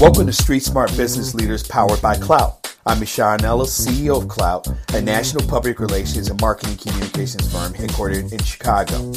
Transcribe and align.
Welcome 0.00 0.26
to 0.26 0.32
Street 0.32 0.62
Smart 0.62 0.96
Business 0.96 1.34
Leaders 1.34 1.66
powered 1.66 2.00
by 2.00 2.14
Clout. 2.14 2.72
I'm 2.86 3.00
Michon 3.00 3.44
Ellis, 3.44 3.84
CEO 3.84 4.22
of 4.22 4.28
Clout, 4.28 4.68
a 4.94 5.00
national 5.02 5.44
public 5.48 5.80
relations 5.80 6.30
and 6.30 6.40
marketing 6.40 6.76
communications 6.76 7.52
firm 7.52 7.72
headquartered 7.72 8.32
in 8.32 8.38
Chicago. 8.44 9.12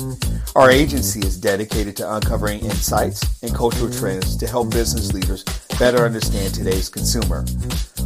Our 0.55 0.71
agency 0.71 1.19
is 1.19 1.39
dedicated 1.39 1.95
to 1.97 2.11
uncovering 2.15 2.61
insights 2.61 3.43
and 3.43 3.53
cultural 3.53 3.91
trends 3.91 4.35
to 4.37 4.47
help 4.47 4.71
business 4.71 5.13
leaders 5.13 5.43
better 5.79 6.05
understand 6.05 6.53
today's 6.53 6.89
consumer. 6.89 7.45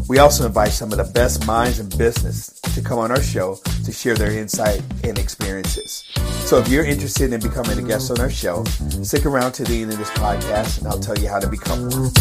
We 0.07 0.20
also 0.20 0.45
invite 0.45 0.71
some 0.71 0.91
of 0.91 0.98
the 0.98 1.11
best 1.13 1.45
minds 1.48 1.80
in 1.80 1.89
business 1.98 2.59
to 2.61 2.81
come 2.81 2.99
on 2.99 3.11
our 3.11 3.21
show 3.21 3.55
to 3.84 3.91
share 3.91 4.16
their 4.16 4.31
insight 4.31 4.81
and 5.04 5.18
experiences. 5.18 6.12
So 6.45 6.59
if 6.59 6.67
you're 6.67 6.86
interested 6.86 7.34
in 7.34 7.39
becoming 7.41 7.80
a 7.80 7.81
guest 7.81 8.12
on 8.12 8.20
our 8.20 8.30
show, 8.30 8.63
stick 9.04 9.25
around 9.25 9.54
to 9.54 9.63
the 9.63 9.81
end 9.81 9.91
of 9.91 9.98
this 9.98 10.12
podcast 10.12 10.80
and 10.80 10.88
I'll 10.88 10.99
tell 10.99 11.17
you 11.17 11.27
how 11.27 11.40
to 11.40 11.48
become 11.48 11.90
one. 11.90 12.12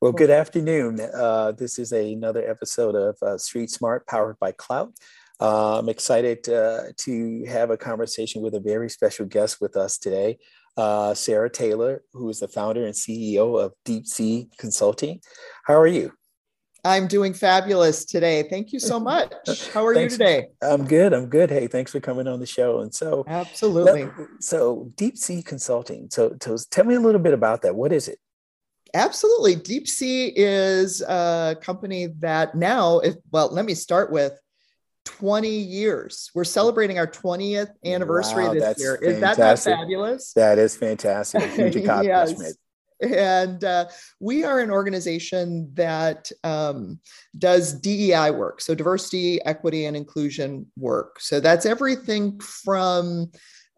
Well, 0.00 0.12
good 0.12 0.28
afternoon. 0.28 1.00
Uh, 1.00 1.52
this 1.52 1.78
is 1.78 1.90
a, 1.92 2.12
another 2.12 2.46
episode 2.46 2.94
of 2.94 3.16
uh, 3.22 3.38
Street 3.38 3.70
Smart 3.70 4.06
powered 4.06 4.38
by 4.38 4.52
Klout. 4.52 4.92
Uh, 5.40 5.78
I'm 5.78 5.88
excited 5.88 6.48
uh, 6.48 6.92
to 6.98 7.44
have 7.46 7.70
a 7.70 7.76
conversation 7.76 8.40
with 8.40 8.54
a 8.54 8.60
very 8.60 8.88
special 8.88 9.26
guest 9.26 9.60
with 9.60 9.76
us 9.76 9.98
today, 9.98 10.38
uh, 10.76 11.14
Sara 11.14 11.50
Taylor, 11.50 12.02
who 12.12 12.28
is 12.28 12.40
the 12.40 12.48
founder 12.48 12.84
and 12.84 12.94
CEO 12.94 13.60
of 13.60 13.72
deepSEE 13.84 14.56
Consulting. 14.58 15.20
How 15.64 15.74
are 15.74 15.86
you? 15.86 16.12
I'm 16.86 17.08
doing 17.08 17.32
fabulous 17.32 18.04
today. 18.04 18.44
Thank 18.48 18.72
you 18.72 18.78
so 18.78 19.00
much. 19.12 19.32
How 19.72 19.84
are 19.84 19.98
you 19.98 20.08
today? 20.08 20.48
I'm 20.62 20.84
good. 20.84 21.12
I'm 21.12 21.26
good. 21.26 21.50
Hey, 21.50 21.66
thanks 21.66 21.90
for 21.90 22.00
coming 22.00 22.28
on 22.28 22.40
the 22.40 22.46
show. 22.46 22.80
And 22.80 22.94
so, 22.94 23.24
absolutely. 23.26 24.08
So, 24.40 24.92
Deep 24.96 25.16
Sea 25.16 25.42
Consulting. 25.42 26.08
So, 26.10 26.36
so 26.40 26.56
tell 26.70 26.84
me 26.84 26.94
a 26.94 27.00
little 27.00 27.20
bit 27.20 27.32
about 27.32 27.62
that. 27.62 27.74
What 27.74 27.92
is 27.92 28.06
it? 28.06 28.18
Absolutely. 28.94 29.56
deepSEE 29.56 30.34
is 30.36 31.00
a 31.02 31.56
company 31.60 32.08
that 32.20 32.54
now, 32.54 33.00
if, 33.00 33.16
well, 33.32 33.48
let 33.52 33.64
me 33.64 33.74
start 33.74 34.12
with 34.12 34.38
20 35.04 35.48
years. 35.48 36.30
We're 36.34 36.44
celebrating 36.44 36.98
our 36.98 37.06
20th 37.06 37.70
anniversary 37.84 38.44
wow, 38.44 38.54
this 38.54 38.80
year. 38.80 38.96
Is 38.96 39.20
that 39.20 39.38
not 39.38 39.58
fabulous? 39.58 40.32
That 40.32 40.58
is 40.58 40.76
fantastic. 40.76 41.42
Huge 41.52 41.76
accomplishment. 41.76 42.56
yes. 43.00 43.12
And 43.12 43.62
uh, 43.64 43.86
we 44.20 44.44
are 44.44 44.60
an 44.60 44.70
organization 44.70 45.70
that 45.74 46.30
um, 46.42 47.00
does 47.36 47.74
DEI 47.74 48.30
work, 48.30 48.60
so 48.60 48.74
diversity, 48.74 49.44
equity, 49.44 49.86
and 49.86 49.96
inclusion 49.96 50.66
work. 50.76 51.20
So 51.20 51.40
that's 51.40 51.66
everything 51.66 52.38
from 52.40 53.30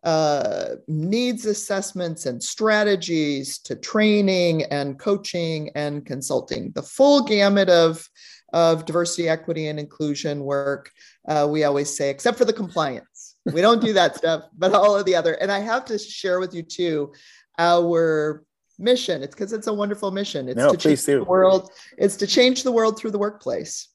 uh, 0.04 0.76
needs 0.86 1.46
assessments 1.46 2.26
and 2.26 2.40
strategies 2.40 3.58
to 3.58 3.74
training 3.74 4.62
and 4.64 4.98
coaching 4.98 5.70
and 5.74 6.06
consulting, 6.06 6.70
the 6.76 6.82
full 6.82 7.24
gamut 7.24 7.68
of, 7.68 8.08
of 8.52 8.84
diversity, 8.84 9.28
equity, 9.28 9.68
and 9.68 9.78
inclusion 9.78 10.40
work. 10.40 10.90
Uh, 11.28 11.46
we 11.50 11.64
always 11.64 11.94
say, 11.94 12.10
except 12.10 12.38
for 12.38 12.44
the 12.44 12.52
compliance. 12.52 13.36
We 13.44 13.60
don't 13.60 13.80
do 13.80 13.92
that 13.94 14.16
stuff, 14.20 14.44
but 14.56 14.72
all 14.72 14.96
of 14.96 15.04
the 15.04 15.14
other. 15.14 15.34
And 15.34 15.50
I 15.50 15.60
have 15.60 15.84
to 15.86 15.98
share 15.98 16.40
with 16.40 16.54
you 16.54 16.62
too 16.62 17.12
our 17.58 18.44
mission. 18.78 19.22
It's 19.22 19.34
because 19.34 19.52
it's 19.52 19.66
a 19.66 19.74
wonderful 19.74 20.10
mission. 20.10 20.48
It's 20.48 20.58
no, 20.58 20.70
to 20.70 20.76
change 20.76 21.04
do. 21.04 21.18
the 21.18 21.24
world. 21.24 21.70
It's 21.98 22.16
to 22.16 22.26
change 22.26 22.62
the 22.62 22.72
world 22.72 22.98
through 22.98 23.12
the 23.12 23.18
workplace. 23.18 23.88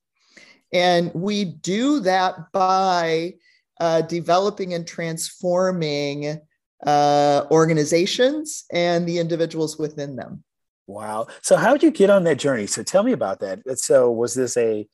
And 0.73 1.13
we 1.13 1.45
do 1.45 1.99
that 2.01 2.51
by 2.51 3.35
uh, 3.79 4.01
developing 4.01 4.73
and 4.73 4.87
transforming 4.87 6.39
uh, 6.85 7.45
organizations 7.51 8.65
and 8.71 9.07
the 9.07 9.19
individuals 9.19 9.77
within 9.77 10.15
them. 10.15 10.43
Wow. 10.91 11.27
So 11.41 11.55
how 11.55 11.71
did 11.71 11.83
you 11.83 11.91
get 11.91 12.09
on 12.09 12.23
that 12.25 12.37
journey? 12.37 12.67
So 12.67 12.83
tell 12.83 13.03
me 13.03 13.13
about 13.13 13.39
that. 13.39 13.61
So 13.79 14.11
was 14.11 14.33
this 14.33 14.57
a 14.57 14.87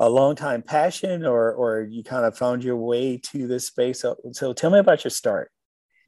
a 0.00 0.08
long 0.08 0.36
time 0.36 0.62
passion 0.62 1.26
or 1.26 1.52
or 1.52 1.82
you 1.82 2.02
kind 2.02 2.24
of 2.24 2.36
found 2.36 2.64
your 2.64 2.76
way 2.76 3.18
to 3.18 3.46
this 3.46 3.66
space? 3.66 4.00
So, 4.00 4.16
so 4.32 4.52
tell 4.52 4.70
me 4.70 4.78
about 4.78 5.04
your 5.04 5.10
start. 5.10 5.50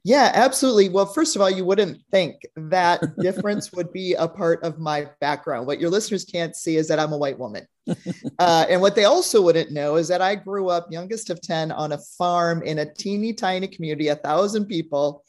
Yeah, 0.03 0.31
absolutely. 0.33 0.89
Well, 0.89 1.05
first 1.05 1.35
of 1.35 1.43
all, 1.43 1.49
you 1.51 1.63
wouldn't 1.63 2.01
think 2.09 2.41
that 2.55 3.03
difference 3.19 3.71
would 3.71 3.93
be 3.93 4.15
a 4.15 4.27
part 4.27 4.63
of 4.63 4.79
my 4.79 5.07
background. 5.19 5.67
What 5.67 5.79
your 5.79 5.91
listeners 5.91 6.25
can't 6.25 6.55
see 6.55 6.77
is 6.77 6.87
that 6.87 6.97
I'm 6.97 7.13
a 7.13 7.17
white 7.17 7.37
woman. 7.39 7.67
Uh, 8.39 8.65
and 8.69 8.81
what 8.81 8.95
they 8.95 9.03
also 9.03 9.39
wouldn't 9.39 9.71
know 9.71 9.97
is 9.97 10.07
that 10.07 10.21
I 10.21 10.33
grew 10.33 10.69
up 10.69 10.91
youngest 10.91 11.29
of 11.29 11.39
10 11.41 11.71
on 11.71 11.91
a 11.91 11.99
farm 12.17 12.63
in 12.63 12.79
a 12.79 12.91
teeny 12.91 13.33
tiny 13.33 13.67
community, 13.67 14.07
a 14.07 14.15
thousand 14.15 14.65
people, 14.65 15.23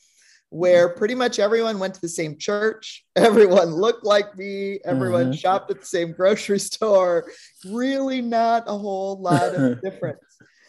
where 0.52 0.90
pretty 0.90 1.14
much 1.14 1.38
everyone 1.38 1.78
went 1.78 1.94
to 1.94 2.00
the 2.02 2.08
same 2.08 2.36
church, 2.36 3.06
everyone 3.16 3.70
looked 3.70 4.04
like 4.04 4.36
me, 4.36 4.78
everyone 4.84 5.24
mm-hmm. 5.24 5.32
shopped 5.32 5.70
at 5.70 5.80
the 5.80 5.86
same 5.86 6.12
grocery 6.12 6.58
store. 6.58 7.24
Really, 7.64 8.20
not 8.20 8.64
a 8.66 8.76
whole 8.76 9.18
lot 9.18 9.54
of 9.54 9.80
difference. 9.82 10.20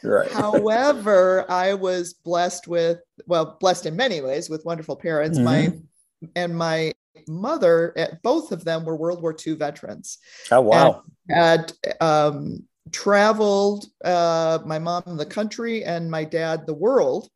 Right. 0.01 0.31
However, 0.31 1.45
I 1.49 1.73
was 1.73 2.13
blessed 2.13 2.67
with, 2.67 2.99
well, 3.27 3.57
blessed 3.59 3.85
in 3.85 3.95
many 3.97 4.21
ways 4.21 4.49
with 4.49 4.66
wonderful 4.66 4.95
parents. 4.95 5.38
Mm-hmm. 5.38 5.45
My 5.45 5.73
and 6.38 6.57
my 6.57 6.94
mother, 7.27 7.94
eh, 7.97 8.07
both 8.23 8.53
of 8.53 8.63
them 8.63 8.85
were 8.85 8.95
World 8.95 9.21
War 9.21 9.35
II 9.35 9.55
veterans. 9.55 10.17
Oh 10.50 10.61
wow! 10.61 11.03
Had 11.29 11.73
um, 12.00 12.63
traveled, 12.91 13.85
uh, 14.03 14.59
my 14.65 14.79
mom 14.79 15.17
the 15.17 15.25
country 15.25 15.83
and 15.83 16.09
my 16.09 16.23
dad 16.23 16.65
the 16.65 16.73
world. 16.73 17.29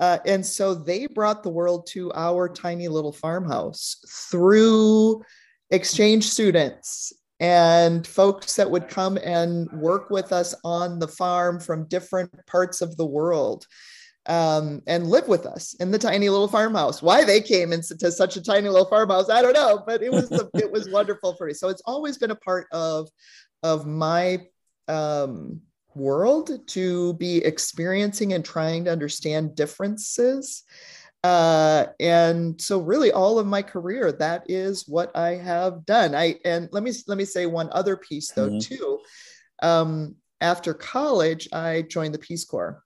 Uh, 0.00 0.18
and 0.24 0.44
so 0.44 0.74
they 0.74 1.06
brought 1.06 1.42
the 1.42 1.50
world 1.50 1.86
to 1.86 2.10
our 2.14 2.48
tiny 2.48 2.88
little 2.88 3.12
farmhouse 3.12 3.96
through 4.30 5.22
exchange 5.70 6.24
students 6.24 7.12
and 7.38 8.06
folks 8.06 8.56
that 8.56 8.70
would 8.70 8.88
come 8.88 9.18
and 9.18 9.70
work 9.72 10.10
with 10.10 10.32
us 10.32 10.54
on 10.64 10.98
the 10.98 11.08
farm 11.08 11.60
from 11.60 11.88
different 11.88 12.30
parts 12.46 12.80
of 12.80 12.96
the 12.96 13.06
world 13.06 13.66
um, 14.26 14.82
and 14.86 15.08
live 15.08 15.28
with 15.28 15.46
us 15.46 15.74
in 15.80 15.90
the 15.90 15.98
tiny 15.98 16.28
little 16.28 16.48
farmhouse. 16.48 17.02
Why 17.02 17.24
they 17.24 17.40
came 17.40 17.72
into 17.72 18.12
such 18.12 18.36
a 18.36 18.42
tiny 18.42 18.68
little 18.68 18.88
farmhouse, 18.88 19.30
I 19.30 19.42
don't 19.42 19.54
know, 19.54 19.82
but 19.86 20.02
it 20.02 20.12
was 20.12 20.30
it 20.54 20.70
was 20.70 20.90
wonderful 20.90 21.34
for 21.34 21.46
me. 21.46 21.54
So 21.54 21.68
it's 21.68 21.82
always 21.86 22.18
been 22.18 22.30
a 22.30 22.36
part 22.36 22.66
of 22.72 23.08
of 23.62 23.86
my 23.86 24.40
um, 24.88 25.60
world 25.94 26.50
to 26.68 27.14
be 27.14 27.38
experiencing 27.38 28.32
and 28.32 28.44
trying 28.44 28.84
to 28.84 28.92
understand 28.92 29.54
differences 29.54 30.64
uh, 31.22 31.84
and 32.00 32.58
so 32.58 32.80
really 32.80 33.12
all 33.12 33.38
of 33.38 33.46
my 33.46 33.60
career 33.60 34.10
that 34.12 34.42
is 34.48 34.88
what 34.88 35.14
i 35.16 35.30
have 35.30 35.84
done 35.84 36.14
i 36.14 36.36
and 36.44 36.68
let 36.72 36.82
me 36.82 36.92
let 37.06 37.18
me 37.18 37.24
say 37.24 37.46
one 37.46 37.68
other 37.72 37.96
piece 37.96 38.30
though 38.30 38.48
mm-hmm. 38.48 38.58
too 38.58 38.98
um, 39.62 40.14
after 40.40 40.72
college 40.72 41.48
i 41.52 41.82
joined 41.82 42.14
the 42.14 42.18
peace 42.18 42.44
corps 42.44 42.82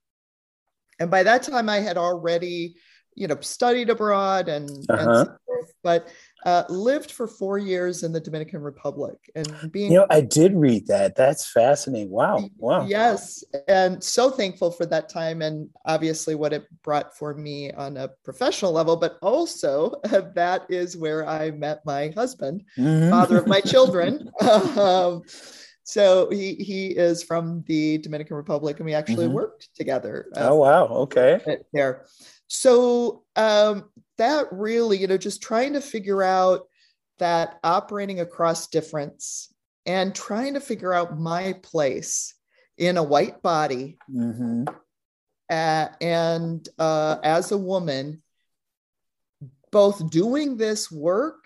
and 0.98 1.10
by 1.10 1.22
that 1.22 1.42
time 1.42 1.69
i 1.69 1.78
had 1.78 1.97
already 1.97 2.75
you 3.15 3.26
know 3.28 3.38
studied 3.41 3.91
abroad 3.91 4.48
and, 4.48 4.71
uh-huh. 4.88 4.97
and 4.98 5.26
so 5.26 5.36
forth, 5.47 5.72
but 5.82 6.09
uh, 6.44 6.65
lived 6.69 7.10
for 7.10 7.27
four 7.27 7.59
years 7.59 8.03
in 8.03 8.12
the 8.12 8.21
Dominican 8.21 8.60
Republic 8.60 9.31
and 9.34 9.72
being 9.72 9.91
you 9.91 9.99
know 9.99 10.06
I 10.10 10.21
did 10.21 10.55
read 10.55 10.87
that. 10.88 11.16
That's 11.16 11.50
fascinating. 11.50 12.10
Wow 12.10 12.49
wow. 12.59 12.87
yes 12.87 13.44
and 13.69 14.03
so 14.03 14.31
thankful 14.31 14.71
for 14.71 14.87
that 14.87 15.09
time 15.09 15.43
and 15.43 15.69
obviously 15.87 16.34
what 16.34 16.53
it 16.53 16.66
brought 16.83 17.16
for 17.16 17.34
me 17.34 17.72
on 17.72 17.97
a 17.97 18.09
professional 18.09 18.72
level 18.72 18.97
but 18.97 19.19
also 19.22 19.93
uh, 20.12 20.21
that 20.34 20.66
is 20.69 20.97
where 20.97 21.27
I 21.27 21.50
met 21.50 21.84
my 21.87 22.09
husband 22.09 22.65
mm-hmm. 22.77 23.10
father 23.10 23.38
of 23.38 23.47
my 23.47 23.60
children. 23.60 24.31
Um, 24.75 25.22
so 25.84 26.28
he 26.31 26.55
he 26.55 26.89
is 26.89 27.22
from 27.22 27.62
the 27.67 27.99
Dominican 27.99 28.37
Republic 28.37 28.78
and 28.78 28.87
we 28.87 28.95
actually 28.95 29.27
mm-hmm. 29.27 29.34
worked 29.34 29.69
together 29.77 30.27
uh, 30.36 30.48
oh 30.51 30.57
wow 30.57 30.86
okay 30.86 31.41
there 31.72 32.04
so 32.47 33.25
um, 33.36 33.91
that 34.19 34.47
really, 34.53 34.98
you 34.98 35.07
know, 35.07 35.16
just 35.16 35.42
trying 35.42 35.72
to 35.75 35.81
figure 35.81 36.22
out 36.22 36.69
that 37.19 37.59
operating 37.65 38.21
across 38.21 38.69
difference 38.69 39.53
and 39.86 40.15
trying 40.15 40.54
to 40.54 40.60
figure 40.60 40.92
out 40.92 41.19
my 41.19 41.54
place 41.63 42.34
in 42.77 42.97
a 42.97 43.03
white 43.03 43.42
body 43.42 43.98
mm-hmm. 44.13 44.65
uh, 45.51 45.89
and 46.01 46.69
uh, 46.78 47.16
as 47.22 47.53
a 47.53 47.59
woman, 47.59 48.22
both 49.71 50.10
doing 50.10 50.57
this 50.57 50.91
work 50.91 51.43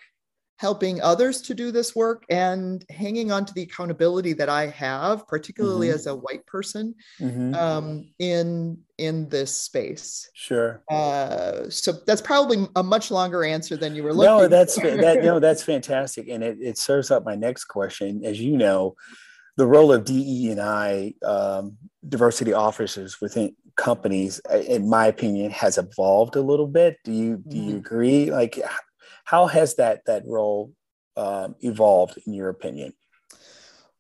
helping 0.59 1.01
others 1.01 1.41
to 1.41 1.55
do 1.55 1.71
this 1.71 1.95
work 1.95 2.25
and 2.29 2.85
hanging 2.91 3.31
on 3.31 3.45
to 3.45 3.55
the 3.55 3.63
accountability 3.63 4.33
that 4.33 4.49
I 4.49 4.67
have, 4.67 5.27
particularly 5.29 5.87
mm-hmm. 5.87 5.95
as 5.95 6.07
a 6.07 6.17
white 6.17 6.45
person 6.47 6.97
mm-hmm. 7.21 7.55
um, 7.55 8.11
in 8.19 8.79
in 8.99 9.29
this 9.29 9.55
space. 9.55 10.29
Sure. 10.35 10.83
Uh, 10.91 11.71
so 11.71 11.93
that's 12.07 12.21
probably 12.21 12.67
a 12.75 12.83
much 12.83 13.13
longer 13.13 13.45
answer 13.45 13.77
than 13.77 13.95
you 13.95 14.03
were 14.03 14.13
looking. 14.13 14.37
No, 14.37 14.49
that's 14.49 14.75
that. 14.75 15.21
No, 15.23 15.39
that's 15.41 15.63
fantastic, 15.63 16.29
and 16.29 16.43
it, 16.43 16.59
it 16.61 16.77
serves 16.77 17.11
up 17.11 17.25
my 17.25 17.37
next 17.37 17.65
question. 17.67 18.25
As 18.25 18.41
you 18.41 18.57
know, 18.57 18.97
the 19.57 19.67
role 19.67 19.93
of 19.93 20.05
DE 20.05 20.51
and 20.51 20.61
I 20.61 21.15
um, 21.25 21.77
diversity 22.09 22.53
officers 22.53 23.21
within 23.21 23.55
companies, 23.77 24.41
uh, 24.53 24.59
in 24.59 24.91
my 24.91 25.07
opinion, 25.07 25.53
has 25.53 25.79
evolved 25.79 26.35
a 26.35 26.43
little 26.43 26.67
bit. 26.67 26.99
Do 27.05 27.13
you 27.13 27.43
do 27.47 27.57
you 27.57 27.63
mm-hmm. 27.63 27.79
agree? 27.79 28.31
Like, 28.33 28.61
how 29.29 29.47
has 29.47 29.75
that 29.75 30.01
that 30.07 30.23
role 30.27 30.73
um, 31.19 31.55
evolved 31.61 32.19
in 32.27 32.33
your 32.33 32.49
opinion? 32.49 32.95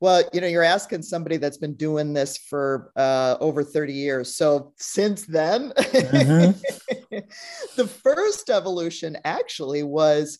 Well, 0.00 0.22
you 0.32 0.40
know, 0.40 0.46
you're 0.46 0.62
asking 0.62 1.02
somebody 1.02 1.36
that's 1.36 1.58
been 1.58 1.74
doing 1.74 2.14
this 2.14 2.38
for 2.38 2.92
uh, 2.96 3.36
over 3.38 3.62
30 3.62 3.92
years. 3.92 4.36
So 4.36 4.72
since 4.78 5.26
then, 5.26 5.72
mm-hmm. 5.76 7.16
the 7.76 7.86
first 7.86 8.48
evolution 8.48 9.18
actually 9.24 9.82
was 9.82 10.38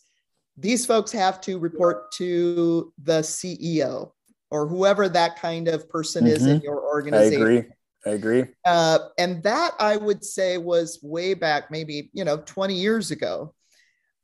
these 0.57 0.87
folks 0.87 1.11
have 1.11 1.39
to 1.41 1.59
report 1.59 2.11
to 2.13 2.91
the 3.03 3.19
CEO 3.19 4.11
or 4.49 4.67
whoever 4.67 5.07
that 5.09 5.39
kind 5.39 5.67
of 5.67 5.87
person 5.89 6.23
mm-hmm. 6.23 6.35
is 6.35 6.45
in 6.47 6.57
mm-hmm. 6.57 6.65
your 6.65 6.81
organization. 6.81 7.41
I 7.41 7.45
agree. 7.45 7.69
I 8.07 8.09
agree. 8.11 8.45
Uh, 8.65 8.99
and 9.19 9.43
that 9.43 9.73
I 9.77 9.97
would 9.97 10.23
say 10.23 10.57
was 10.57 10.99
way 11.03 11.35
back, 11.35 11.69
maybe, 11.69 12.09
you 12.13 12.23
know, 12.23 12.37
20 12.37 12.73
years 12.73 13.11
ago. 13.11 13.53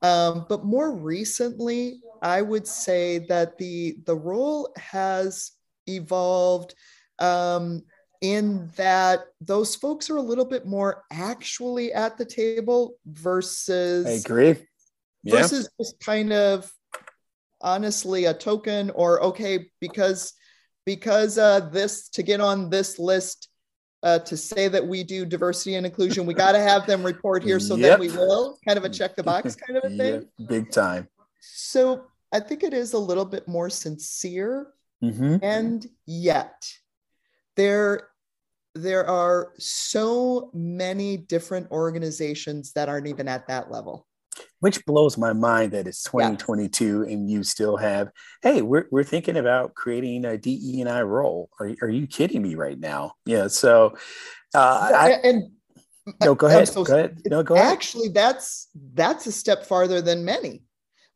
Um, 0.06 0.46
but 0.48 0.63
more 0.66 0.92
recently, 0.92 2.02
I 2.22 2.42
would 2.42 2.68
say 2.68 3.19
that 3.30 3.57
the 3.57 3.98
the 4.06 4.16
role 4.16 4.74
has 4.78 5.52
evolved 5.88 6.75
um, 7.19 7.84
in 8.22 8.69
that 8.75 9.25
those 9.42 9.75
folks 9.75 10.10
are 10.10 10.18
a 10.18 10.22
little 10.22 10.46
bit 10.46 10.66
more 10.66 11.04
actually 11.12 11.94
at 11.94 12.18
the 12.18 12.25
table 12.25 12.96
versus 13.06 14.06
I 14.06 14.12
agree. 14.12 14.56
Yeah. 15.24 15.42
Versus 15.42 15.69
just 15.80 16.00
kind 16.00 16.31
of 16.34 16.72
honestly 17.62 18.25
a 18.25 18.34
token 18.34 18.92
or 18.92 19.24
okay 19.24 19.72
because 19.80 20.34
because 20.86 21.38
uh, 21.38 21.62
this 21.72 22.10
to 22.10 22.24
get 22.24 22.42
on 22.42 22.69
this 22.69 23.00
list 23.00 23.50
uh, 24.06 24.19
to 24.19 24.38
say 24.38 24.68
that 24.68 24.88
we 24.88 25.04
do 25.04 25.25
diversity 25.25 25.75
and 25.75 25.86
inclusion, 25.86 26.28
we 26.28 26.36
got 26.36 26.52
to 26.52 26.60
have 26.60 26.86
them 26.86 27.04
report 27.04 27.44
here 27.44 27.60
so 27.60 27.75
yep. 27.75 27.90
that 27.90 28.00
we 28.00 28.07
will 28.10 28.57
kind 28.63 28.78
of 28.78 28.86
a 28.86 28.90
check 28.90 29.16
the 29.16 29.24
box 29.24 29.56
kind 29.68 29.78
of 29.78 29.92
a 29.92 29.98
thing. 29.98 30.28
big 30.48 30.72
time. 30.72 31.10
So 31.42 32.06
I 32.31 32.40
think 32.40 32.62
it 32.63 32.74
is 32.74 32.94
a 32.94 33.00
little 33.00 33.25
bit 33.25 33.48
more 33.48 33.68
sincere. 33.69 34.68
Mm-hmm. 35.04 35.38
And 35.42 35.88
yet, 36.06 36.72
there, 37.56 38.10
there 38.75 39.10
are 39.10 39.54
so 39.57 40.52
many 40.54 41.18
different 41.18 41.72
organizations 41.72 42.74
that 42.74 42.90
aren't 42.90 43.07
even 43.07 43.28
at 43.28 43.48
that 43.48 43.72
level 43.72 44.06
which 44.60 44.86
blows 44.86 45.18
my 45.18 45.34
mind 45.34 45.72
that 45.74 45.88
it's 45.88 46.04
2022 46.04 46.86
yeah. 46.86 47.13
and 47.13 47.30
you 47.30 47.44
still 47.44 47.78
have 47.78 48.10
hey 48.42 48.62
we're, 48.62 48.88
we're 48.92 49.04
thinking 49.04 49.38
about 49.38 49.74
creating 49.74 50.25
a 50.25 50.38
de 50.38 50.81
and 50.81 50.90
i 50.90 51.02
role. 51.02 51.50
Are, 51.60 51.72
are 51.81 51.90
you 51.90 52.07
kidding 52.07 52.42
me 52.42 52.56
right 52.56 52.80
now? 52.80 53.13
Yeah 53.25 53.48
so 53.48 53.96
uh 54.54 54.92
I, 54.94 55.10
and 55.24 55.52
no 56.22 56.36
go 56.36 56.48
ahead 56.48 56.68
so, 56.68 56.84
go 56.84 56.94
ahead. 56.94 57.22
no 57.25 57.44
go 57.44 57.56
ahead. 57.56 57.72
Actually 57.72 58.10
that's 58.10 58.69
that's 58.94 59.28
a 59.28 59.31
step 59.31 59.66
farther 59.66 60.02
than 60.02 60.25
many. 60.25 60.63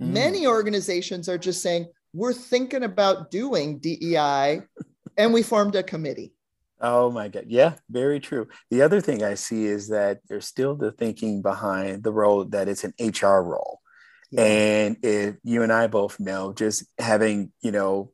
Mm. 0.02 0.12
many 0.12 0.48
organizations 0.48 1.28
are 1.28 1.38
just 1.38 1.62
saying 1.62 1.88
we're 2.14 2.34
thinking 2.34 2.84
about 2.84 3.32
doing 3.32 3.80
dei 3.80 4.62
and 5.18 5.34
we 5.34 5.44
formed 5.44 5.76
a 5.76 5.84
committee 5.84 6.34
Oh 6.81 7.12
my 7.12 7.28
God. 7.28 7.46
Yeah, 7.48 7.76
very 7.90 8.20
true. 8.20 8.48
The 8.72 8.81
other 8.81 9.02
thing 9.02 9.24
I 9.24 9.34
see 9.34 9.66
is 9.66 9.90
that 9.90 10.20
there's 10.28 10.48
still 10.48 10.76
the 10.76 10.92
thinking 10.92 11.42
behind 11.42 12.04
the 12.04 12.14
role 12.14 12.46
that 12.46 12.68
it's 12.68 12.86
an 12.86 12.94
HR 13.00 13.42
role. 13.42 13.81
Yeah. 14.31 14.44
And 14.44 14.98
if 15.04 15.36
you 15.44 15.64
and 15.64 15.74
I 15.74 15.88
both 15.88 16.20
know, 16.20 16.54
just 16.54 16.86
having, 16.98 17.52
you 17.62 17.72
know, 17.72 18.12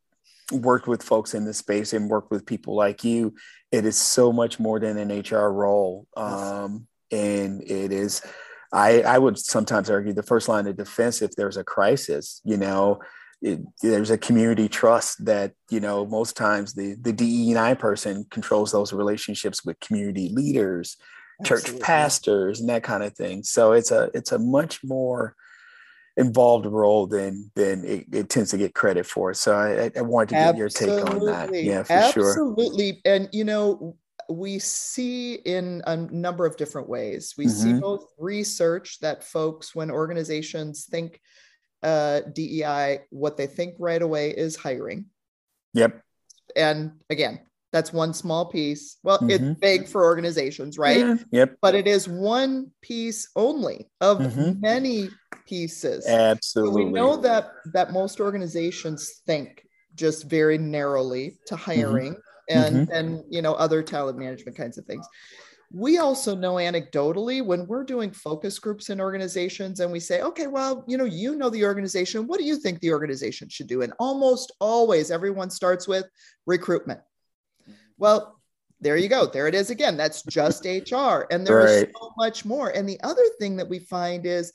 worked 0.51 0.87
with 0.87 1.03
folks 1.03 1.33
in 1.33 1.45
this 1.45 1.57
space 1.57 1.93
and 1.93 2.09
worked 2.09 2.31
with 2.31 2.45
people 2.45 2.75
like 2.75 3.03
you, 3.03 3.35
it 3.71 3.85
is 3.85 3.97
so 3.97 4.31
much 4.31 4.59
more 4.59 4.79
than 4.79 4.97
an 4.97 5.19
HR 5.19 5.51
role. 5.51 6.07
Um, 6.15 6.87
and 7.11 7.61
it 7.63 7.91
is, 7.91 8.21
I, 8.71 9.01
I 9.01 9.17
would 9.17 9.37
sometimes 9.37 9.89
argue 9.89 10.13
the 10.13 10.23
first 10.23 10.47
line 10.47 10.67
of 10.67 10.77
defense 10.77 11.21
if 11.21 11.31
there's 11.31 11.57
a 11.57 11.63
crisis, 11.63 12.41
you 12.43 12.57
know, 12.57 12.99
it, 13.41 13.59
there's 13.81 14.09
a 14.09 14.17
community 14.17 14.67
trust 14.67 15.25
that 15.25 15.53
you 15.69 15.79
know 15.79 16.05
most 16.05 16.35
times 16.35 16.73
the 16.73 16.95
the 17.01 17.13
DE&I 17.13 17.73
person 17.75 18.25
controls 18.29 18.71
those 18.71 18.93
relationships 18.93 19.65
with 19.65 19.79
community 19.79 20.29
leaders, 20.33 20.97
Absolutely. 21.41 21.71
church 21.71 21.81
pastors, 21.81 22.59
and 22.59 22.69
that 22.69 22.83
kind 22.83 23.03
of 23.03 23.13
thing. 23.13 23.43
So 23.43 23.73
it's 23.73 23.91
a 23.91 24.09
it's 24.13 24.31
a 24.31 24.39
much 24.39 24.83
more 24.83 25.35
involved 26.17 26.65
role 26.65 27.07
than 27.07 27.51
than 27.55 27.83
it, 27.83 28.05
it 28.11 28.29
tends 28.29 28.51
to 28.51 28.57
get 28.57 28.73
credit 28.73 29.05
for. 29.05 29.33
So 29.33 29.55
I, 29.55 29.91
I 29.97 30.01
wanted 30.01 30.29
to 30.29 30.35
get 30.35 30.55
Absolutely. 30.55 30.57
your 30.57 30.69
take 30.69 31.13
on 31.13 31.25
that. 31.25 31.63
Yeah, 31.63 31.83
for 31.83 31.93
Absolutely. 31.93 32.11
sure. 32.11 32.29
Absolutely, 32.29 33.01
and 33.05 33.29
you 33.31 33.43
know 33.43 33.97
we 34.29 34.59
see 34.59 35.35
in 35.35 35.81
a 35.85 35.95
number 35.95 36.45
of 36.45 36.57
different 36.57 36.89
ways. 36.89 37.35
We 37.37 37.45
mm-hmm. 37.45 37.73
see 37.73 37.79
both 37.79 38.11
research 38.17 38.99
that 39.01 39.23
folks, 39.23 39.75
when 39.75 39.91
organizations 39.91 40.85
think 40.85 41.21
uh, 41.85 42.21
DEI, 42.33 43.01
what 43.11 43.37
they 43.37 43.47
think 43.47 43.75
right 43.79 44.01
away 44.01 44.31
is 44.31 44.55
hiring. 44.55 45.05
Yep. 45.73 46.01
And 46.55 46.93
again, 47.09 47.39
that's 47.71 47.93
one 47.93 48.13
small 48.13 48.45
piece. 48.45 48.97
Well, 49.03 49.19
mm-hmm. 49.19 49.29
it's 49.29 49.59
big 49.59 49.87
for 49.87 50.03
organizations, 50.03 50.77
right? 50.77 50.97
Yeah. 50.97 51.15
Yep. 51.31 51.57
But 51.61 51.75
it 51.75 51.87
is 51.87 52.07
one 52.07 52.71
piece 52.81 53.29
only 53.35 53.89
of 54.01 54.19
mm-hmm. 54.19 54.59
many 54.59 55.09
pieces. 55.45 56.07
Absolutely. 56.07 56.83
So 56.83 56.85
we 56.87 56.91
know 56.91 57.17
that 57.17 57.51
that 57.73 57.93
most 57.93 58.19
organizations 58.19 59.21
think 59.27 59.65
just 59.93 60.29
very 60.29 60.57
narrowly 60.57 61.37
to 61.47 61.55
mm-hmm. 61.55 61.81
hiring 61.81 62.13
mm-hmm. 62.13 62.57
and 62.57 62.89
and 62.89 63.23
you 63.29 63.41
know 63.41 63.53
other 63.53 63.83
talent 63.83 64.17
management 64.17 64.57
kinds 64.57 64.77
of 64.77 64.85
things 64.85 65.05
we 65.75 65.97
also 65.97 66.33
know 66.33 66.53
anecdotally 66.53 67.45
when 67.45 67.67
we're 67.67 67.83
doing 67.83 68.09
focus 68.09 68.59
groups 68.59 68.89
in 68.89 69.01
organizations 69.01 69.81
and 69.81 69.91
we 69.91 69.99
say 69.99 70.21
okay 70.21 70.47
well 70.47 70.85
you 70.87 70.97
know 70.97 71.03
you 71.03 71.35
know 71.35 71.49
the 71.49 71.65
organization. 71.65 72.27
What 72.27 72.39
do 72.39 72.45
you 72.45 72.55
think 72.55 72.79
the 72.79 72.93
organization 72.93 73.49
should 73.49 73.67
do? 73.67 73.81
And 73.81 73.91
almost 73.99 74.53
always 74.61 75.11
everyone 75.11 75.49
starts 75.49 75.85
with 75.85 76.05
recruitment. 76.45 77.01
Mm-hmm. 77.63 77.73
Well 77.97 78.39
there 78.79 78.95
you 78.95 79.09
go. 79.09 79.25
There 79.25 79.47
it 79.47 79.55
is 79.55 79.69
again. 79.69 79.97
That's 79.97 80.23
just 80.23 80.65
hr 80.91 81.25
and 81.29 81.45
there's 81.45 81.83
right. 81.83 81.91
so 81.99 82.13
much 82.15 82.45
more. 82.45 82.69
And 82.69 82.87
the 82.87 83.01
other 83.03 83.25
thing 83.37 83.57
that 83.57 83.67
we 83.67 83.79
find 83.79 84.25
is 84.25 84.53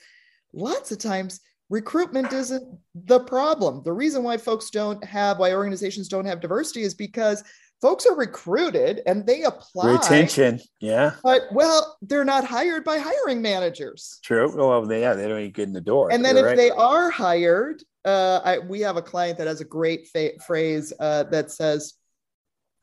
lots 0.55 0.91
of 0.91 0.99
times 0.99 1.41
recruitment 1.69 2.33
isn't 2.33 2.79
the 2.95 3.21
problem. 3.21 3.83
The 3.85 3.93
reason 3.93 4.23
why 4.23 4.39
folks 4.39 4.71
don't 4.71 5.05
have 5.05 5.39
why 5.39 5.53
organizations 5.53 6.09
don't 6.09 6.25
have 6.25 6.41
diversity 6.41 6.81
is 6.81 6.95
because 6.95 7.45
folks 7.81 8.07
are 8.07 8.15
recruited 8.15 9.03
and 9.07 9.27
they 9.27 9.43
apply. 9.43 9.93
Retention 9.93 10.61
yeah. 10.81 11.13
But 11.23 11.43
well 11.53 11.97
they're 12.03 12.25
not 12.25 12.45
hired 12.45 12.85
by 12.85 12.99
hiring 12.99 13.43
managers. 13.43 14.19
True. 14.23 14.55
Well 14.55 14.85
they 14.87 15.01
yeah 15.01 15.15
they 15.15 15.29
don't 15.29 15.39
even 15.39 15.53
get 15.53 15.69
in 15.69 15.73
the 15.73 15.81
door. 15.81 16.13
And 16.13 16.25
then 16.25 16.37
if 16.37 16.45
right. 16.45 16.57
they 16.57 16.71
are 16.71 17.11
hired 17.11 17.83
uh, 18.05 18.41
I, 18.43 18.59
we 18.61 18.81
have 18.81 18.97
a 18.97 19.03
client 19.03 19.37
that 19.39 19.47
has 19.47 19.61
a 19.61 19.65
great 19.65 20.09
fa- 20.09 20.39
phrase 20.47 20.93
uh, 20.99 21.25
that 21.25 21.51
says 21.51 21.95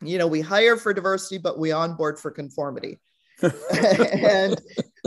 you 0.01 0.17
know 0.17 0.27
we 0.27 0.41
hire 0.41 0.77
for 0.77 0.93
diversity 0.93 1.39
but 1.39 1.57
we 1.57 1.71
onboard 1.71 2.19
for 2.19 2.31
conformity. 2.31 2.99
And 3.71 4.59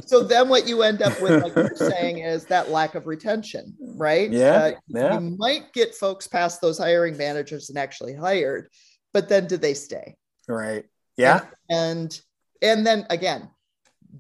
so 0.07 0.23
then 0.23 0.49
what 0.49 0.67
you 0.67 0.83
end 0.83 1.03
up 1.03 1.21
with 1.21 1.43
like 1.43 1.55
you're 1.55 1.76
saying 1.76 2.19
is 2.19 2.47
that 2.47 2.71
lack 2.71 2.95
of 2.95 3.07
retention 3.07 3.75
right? 3.81 4.31
Yeah, 4.31 4.55
uh, 4.55 4.73
yeah. 4.87 5.15
you 5.15 5.37
might 5.37 5.73
get 5.73 5.95
folks 5.95 6.26
past 6.26 6.61
those 6.61 6.79
hiring 6.79 7.17
managers 7.17 7.69
and 7.69 7.79
actually 7.79 8.15
hired 8.15 8.71
but 9.12 9.29
then 9.29 9.47
do 9.47 9.57
they 9.57 9.75
stay? 9.75 10.17
Right. 10.49 10.85
Yeah. 11.17 11.47
And 11.69 12.19
and, 12.62 12.87
then 12.87 13.07
again, 13.09 13.49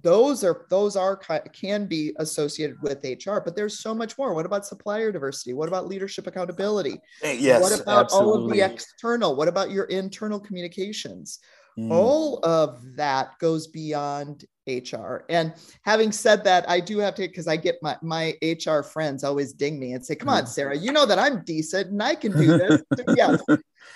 those 0.02 0.44
are 0.44 0.66
those 0.70 0.96
are 0.96 1.16
can 1.16 1.86
be 1.86 2.12
associated 2.18 2.80
with 2.80 3.04
HR, 3.04 3.38
but 3.44 3.56
there's 3.56 3.80
so 3.80 3.94
much 3.94 4.16
more. 4.16 4.34
What 4.34 4.46
about 4.46 4.66
supplier 4.66 5.10
diversity? 5.12 5.52
What 5.52 5.68
about 5.68 5.88
leadership 5.88 6.26
accountability? 6.26 7.00
Yes. 7.22 7.60
What 7.60 7.80
about 7.80 8.04
absolutely. 8.04 8.32
all 8.32 8.44
of 8.44 8.50
the 8.50 8.60
external? 8.60 9.36
What 9.36 9.48
about 9.48 9.70
your 9.70 9.84
internal 9.84 10.38
communications? 10.38 11.40
Mm. 11.80 11.90
All 11.90 12.40
of 12.44 12.96
that 12.96 13.38
goes 13.38 13.66
beyond 13.66 14.44
HR. 14.66 15.24
And 15.28 15.54
having 15.82 16.12
said 16.12 16.44
that, 16.44 16.68
I 16.68 16.80
do 16.80 16.98
have 16.98 17.14
to 17.16 17.22
because 17.22 17.48
I 17.48 17.56
get 17.56 17.76
my 17.82 17.96
my 18.02 18.36
HR 18.42 18.82
friends 18.82 19.24
always 19.24 19.52
ding 19.52 19.78
me 19.78 19.92
and 19.92 20.04
say, 20.04 20.14
"Come 20.14 20.28
on, 20.28 20.44
mm. 20.44 20.48
Sara, 20.48 20.76
you 20.76 20.92
know 20.92 21.06
that 21.06 21.18
I'm 21.18 21.42
decent 21.44 21.90
and 21.90 22.02
I 22.02 22.14
can 22.14 22.32
do 22.32 22.58
this." 22.58 22.82
yes, 23.16 23.40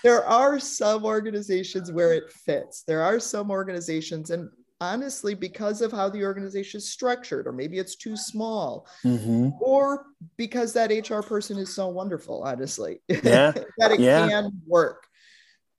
there 0.02 0.24
are 0.24 0.58
some 0.58 1.04
organizations 1.04 1.92
where 1.92 2.12
it 2.14 2.32
fits. 2.32 2.82
There 2.82 3.02
are 3.02 3.20
some 3.20 3.50
organizations, 3.50 4.30
and 4.30 4.48
honestly, 4.80 5.34
because 5.34 5.82
of 5.82 5.92
how 5.92 6.08
the 6.08 6.24
organization 6.24 6.78
is 6.78 6.90
structured, 6.90 7.46
or 7.46 7.52
maybe 7.52 7.78
it's 7.78 7.96
too 7.96 8.16
small, 8.16 8.86
mm-hmm. 9.04 9.50
or 9.60 10.06
because 10.36 10.72
that 10.72 10.90
HR 10.90 11.20
person 11.20 11.58
is 11.58 11.74
so 11.74 11.88
wonderful, 11.88 12.42
honestly, 12.42 13.00
yeah. 13.08 13.52
that 13.78 13.92
it 13.92 14.00
yeah. 14.00 14.28
can 14.28 14.50
work. 14.66 15.06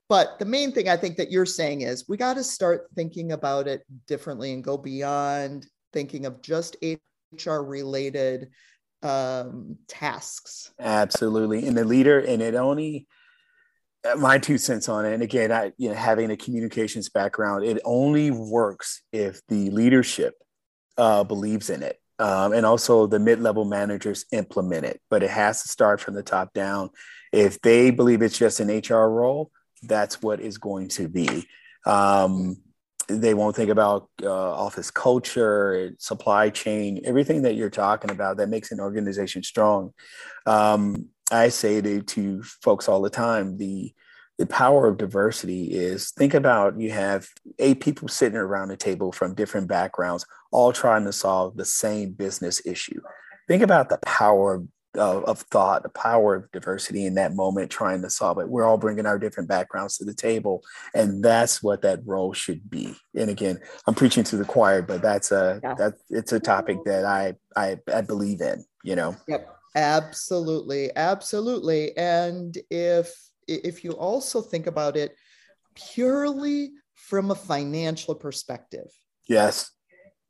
But 0.08 0.38
the 0.38 0.44
main 0.44 0.72
thing 0.72 0.88
I 0.88 0.96
think 0.96 1.16
that 1.16 1.32
you're 1.32 1.46
saying 1.46 1.80
is 1.80 2.08
we 2.08 2.16
got 2.16 2.34
to 2.34 2.44
start 2.44 2.88
thinking 2.94 3.32
about 3.32 3.66
it 3.66 3.82
differently 4.06 4.52
and 4.52 4.62
go 4.62 4.76
beyond 4.76 5.66
thinking 5.92 6.26
of 6.26 6.42
just 6.42 6.76
HR 6.82 7.60
related 7.60 8.48
um, 9.02 9.76
tasks. 9.88 10.72
Absolutely. 10.78 11.66
And 11.66 11.76
the 11.76 11.84
leader, 11.84 12.20
and 12.20 12.40
it 12.40 12.54
only, 12.54 13.06
my 14.16 14.38
two 14.38 14.58
cents 14.58 14.88
on 14.88 15.04
it. 15.04 15.14
And 15.14 15.22
again, 15.22 15.50
I 15.50 15.72
you 15.76 15.88
know 15.88 15.94
having 15.94 16.30
a 16.30 16.36
communications 16.36 17.08
background, 17.08 17.64
it 17.64 17.80
only 17.84 18.30
works 18.30 19.02
if 19.12 19.40
the 19.48 19.70
leadership 19.70 20.34
uh, 20.96 21.24
believes 21.24 21.70
in 21.70 21.82
it. 21.82 22.00
Um, 22.18 22.54
and 22.54 22.64
also 22.64 23.06
the 23.06 23.18
mid-level 23.18 23.66
managers 23.66 24.24
implement 24.32 24.86
it, 24.86 25.02
but 25.10 25.22
it 25.22 25.28
has 25.28 25.62
to 25.62 25.68
start 25.68 26.00
from 26.00 26.14
the 26.14 26.22
top 26.22 26.54
down. 26.54 26.88
If 27.30 27.60
they 27.60 27.90
believe 27.90 28.22
it's 28.22 28.38
just 28.38 28.58
an 28.58 28.68
HR 28.68 29.10
role, 29.10 29.50
that's 29.88 30.22
what 30.22 30.40
is 30.40 30.58
going 30.58 30.88
to 30.88 31.08
be. 31.08 31.46
Um, 31.84 32.56
they 33.08 33.34
won't 33.34 33.54
think 33.54 33.70
about 33.70 34.08
uh, 34.22 34.30
office 34.54 34.90
culture, 34.90 35.94
supply 35.98 36.50
chain, 36.50 37.00
everything 37.04 37.42
that 37.42 37.54
you're 37.54 37.70
talking 37.70 38.10
about 38.10 38.38
that 38.38 38.48
makes 38.48 38.72
an 38.72 38.80
organization 38.80 39.42
strong. 39.42 39.92
Um, 40.44 41.08
I 41.30 41.48
say 41.48 41.80
to, 41.80 42.02
to 42.02 42.42
folks 42.42 42.88
all 42.88 43.02
the 43.02 43.10
time, 43.10 43.58
the 43.58 43.92
the 44.38 44.46
power 44.46 44.86
of 44.86 44.98
diversity 44.98 45.72
is 45.72 46.10
think 46.10 46.34
about 46.34 46.78
you 46.78 46.90
have 46.90 47.26
eight 47.58 47.80
people 47.80 48.06
sitting 48.06 48.36
around 48.36 48.70
a 48.70 48.76
table 48.76 49.10
from 49.10 49.34
different 49.34 49.66
backgrounds, 49.66 50.26
all 50.50 50.72
trying 50.72 51.04
to 51.04 51.12
solve 51.12 51.56
the 51.56 51.64
same 51.64 52.12
business 52.12 52.60
issue. 52.66 53.00
Think 53.48 53.62
about 53.62 53.88
the 53.88 53.98
power 54.04 54.62
of, 54.96 55.24
of 55.24 55.40
thought, 55.40 55.82
the 55.82 55.88
power 55.88 56.34
of 56.34 56.50
diversity 56.52 57.06
in 57.06 57.14
that 57.14 57.34
moment, 57.34 57.70
trying 57.70 58.02
to 58.02 58.10
solve 58.10 58.38
it. 58.38 58.48
We're 58.48 58.64
all 58.64 58.78
bringing 58.78 59.06
our 59.06 59.18
different 59.18 59.48
backgrounds 59.48 59.98
to 59.98 60.04
the 60.04 60.14
table, 60.14 60.64
and 60.94 61.24
that's 61.24 61.62
what 61.62 61.82
that 61.82 62.00
role 62.04 62.32
should 62.32 62.68
be. 62.68 62.94
And 63.14 63.30
again, 63.30 63.58
I'm 63.86 63.94
preaching 63.94 64.24
to 64.24 64.36
the 64.36 64.44
choir, 64.44 64.82
but 64.82 65.02
that's 65.02 65.32
a 65.32 65.60
yeah. 65.62 65.74
that 65.74 65.94
it's 66.10 66.32
a 66.32 66.40
topic 66.40 66.78
that 66.84 67.04
I 67.04 67.34
I, 67.56 67.78
I 67.92 68.00
believe 68.00 68.40
in. 68.40 68.64
You 68.84 68.96
know. 68.96 69.16
Yep. 69.28 69.52
Absolutely, 69.74 70.90
absolutely. 70.96 71.94
And 71.98 72.56
if 72.70 73.14
if 73.46 73.84
you 73.84 73.92
also 73.92 74.40
think 74.40 74.66
about 74.66 74.96
it 74.96 75.14
purely 75.74 76.72
from 76.94 77.30
a 77.30 77.34
financial 77.34 78.14
perspective. 78.14 78.88
Yes. 79.28 79.70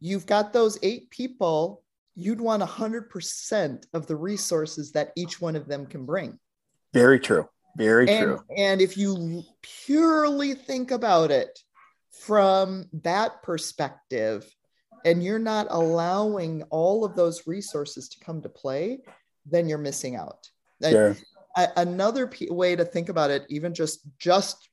You've 0.00 0.26
got 0.26 0.52
those 0.52 0.78
eight 0.82 1.10
people, 1.10 1.82
you'd 2.16 2.40
want 2.40 2.62
100% 2.62 3.84
of 3.92 4.06
the 4.06 4.16
resources 4.16 4.92
that 4.92 5.12
each 5.16 5.40
one 5.40 5.54
of 5.54 5.68
them 5.68 5.86
can 5.86 6.04
bring. 6.04 6.38
Very 6.92 7.20
true. 7.20 7.48
Very 7.76 8.08
and, 8.08 8.24
true. 8.24 8.40
And 8.56 8.80
if 8.80 8.96
you 8.96 9.42
purely 9.62 10.54
think 10.54 10.90
about 10.90 11.30
it 11.30 11.58
from 12.24 12.88
that 13.02 13.42
perspective, 13.42 14.50
and 15.04 15.22
you're 15.22 15.38
not 15.38 15.66
allowing 15.70 16.62
all 16.64 17.04
of 17.04 17.14
those 17.14 17.46
resources 17.46 18.08
to 18.08 18.24
come 18.24 18.42
to 18.42 18.48
play, 18.48 19.00
then 19.44 19.68
you're 19.68 19.78
missing 19.78 20.16
out. 20.16 20.48
Sure 20.82 21.16
another 21.76 22.26
p- 22.26 22.48
way 22.50 22.76
to 22.76 22.84
think 22.84 23.08
about 23.08 23.30
it, 23.30 23.44
even 23.48 23.74
just 23.74 24.00
just 24.18 24.68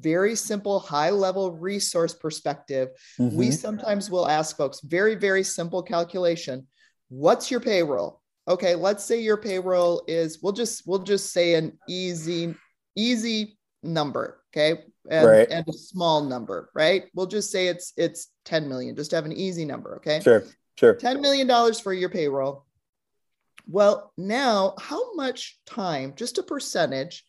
very 0.00 0.34
simple 0.34 0.80
high 0.80 1.10
level 1.10 1.52
resource 1.52 2.14
perspective 2.14 2.88
mm-hmm. 3.18 3.36
we 3.36 3.50
sometimes 3.50 4.10
will 4.10 4.28
ask 4.28 4.56
folks 4.56 4.80
very 4.80 5.14
very 5.14 5.42
simple 5.42 5.82
calculation 5.82 6.66
what's 7.08 7.50
your 7.50 7.60
payroll? 7.60 8.20
Okay 8.48 8.74
let's 8.74 9.04
say 9.04 9.20
your 9.20 9.36
payroll 9.36 10.02
is 10.08 10.40
we'll 10.42 10.52
just 10.52 10.86
we'll 10.86 11.00
just 11.00 11.32
say 11.32 11.54
an 11.54 11.78
easy 11.88 12.54
easy 12.96 13.58
number 13.82 14.40
okay? 14.50 14.82
And, 15.08 15.26
right. 15.26 15.48
and 15.50 15.66
a 15.68 15.72
small 15.72 16.24
number 16.24 16.70
right? 16.74 17.04
We'll 17.14 17.26
just 17.26 17.50
say 17.50 17.68
it's 17.68 17.92
it's 17.96 18.28
10 18.44 18.68
million 18.68 18.96
just 18.96 19.12
have 19.12 19.26
an 19.26 19.32
easy 19.32 19.64
number 19.64 19.96
okay? 19.96 20.20
Sure 20.20 20.44
sure. 20.76 20.94
10 20.94 21.20
million 21.20 21.46
dollars 21.46 21.78
for 21.78 21.92
your 21.92 22.08
payroll. 22.08 22.64
Well, 23.66 24.12
now, 24.16 24.74
how 24.80 25.14
much 25.14 25.60
time, 25.64 26.14
just 26.16 26.38
a 26.38 26.42
percentage 26.42 27.24